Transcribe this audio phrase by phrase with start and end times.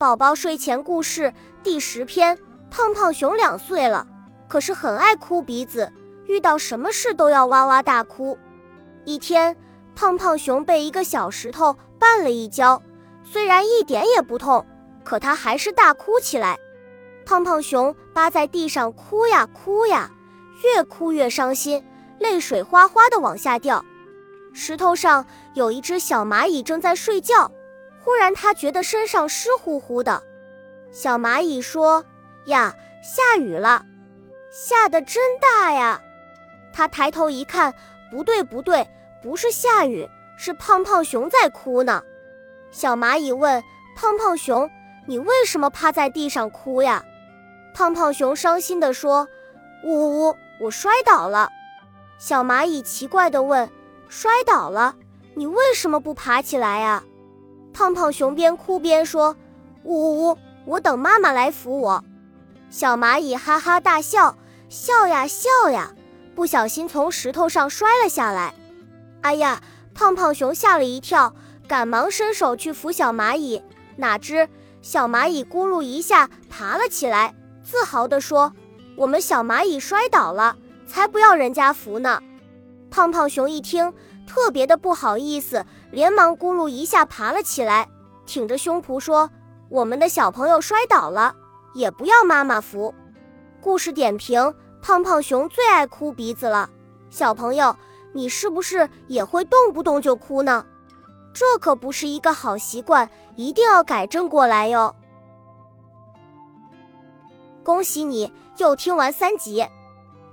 [0.00, 2.38] 宝宝睡前故事第十篇：
[2.70, 4.06] 胖胖熊两岁了，
[4.46, 5.92] 可是很爱哭鼻子，
[6.28, 8.38] 遇到什么事都要哇哇大哭。
[9.04, 9.56] 一天，
[9.96, 12.80] 胖胖熊被一个小石头绊了一跤，
[13.24, 14.64] 虽然一点也不痛，
[15.02, 16.56] 可他还是大哭起来。
[17.26, 20.08] 胖胖熊扒在地上哭呀哭呀，
[20.62, 21.84] 越哭越伤心，
[22.20, 23.84] 泪水哗哗的往下掉。
[24.52, 27.50] 石头上有一只小蚂蚁正在睡觉。
[28.08, 30.22] 忽然，他觉得身上湿乎乎的。
[30.90, 32.06] 小蚂蚁说
[32.48, 33.84] ：“呀，下雨了，
[34.50, 36.00] 下的真大呀！”
[36.72, 37.74] 他抬头一看，
[38.10, 38.88] 不对，不对，
[39.22, 40.08] 不是下雨，
[40.38, 42.02] 是胖胖熊在哭呢。
[42.70, 43.62] 小蚂蚁问
[43.94, 44.70] 胖胖熊
[45.06, 47.04] ：“你为什么趴在地上哭呀？”
[47.76, 49.28] 胖胖熊伤心地说
[49.84, 51.50] ：“呜呜，我摔倒了。”
[52.18, 53.68] 小蚂蚁奇怪地问
[54.08, 54.96] ：“摔倒了？
[55.34, 57.04] 你为什么不爬起来呀？”
[57.78, 59.36] 胖胖熊边哭边说
[59.84, 62.02] ：“呜呜呜，我等妈妈来扶我。”
[62.70, 64.36] 小蚂蚁哈哈大笑，
[64.68, 65.92] 笑呀笑呀，
[66.34, 68.52] 不小心从石头上摔了下来。
[69.20, 69.62] 哎呀！
[69.94, 71.32] 胖胖熊吓了一跳，
[71.68, 73.62] 赶忙伸手去扶小蚂蚁，
[73.94, 74.48] 哪知
[74.82, 77.32] 小蚂蚁咕噜一下爬了起来，
[77.62, 78.52] 自豪地说
[78.98, 82.20] ：“我们小蚂蚁摔倒了，才不要人家扶呢。”
[82.90, 83.92] 胖胖熊一听。
[84.26, 87.88] 特别的不好意思，连忙咕噜一下爬了起来，
[88.26, 89.30] 挺着胸脯说
[89.70, 91.34] ：“我们的小朋友摔倒了，
[91.72, 92.94] 也不要妈妈扶。”
[93.62, 96.68] 故事点评：胖胖熊最爱哭鼻子了。
[97.08, 97.74] 小朋友，
[98.12, 100.66] 你是不是也会动不动就哭呢？
[101.32, 104.94] 这可不是一个好习惯，一定要改正过来哟。
[107.64, 109.66] 恭喜你又听完三集，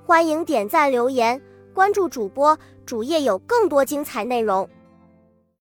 [0.06, 1.42] 欢迎点赞留言。
[1.76, 4.68] 关注主播，主页有更多精彩内容。